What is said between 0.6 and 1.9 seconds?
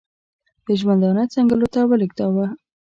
د ژوندانه څنګلو ته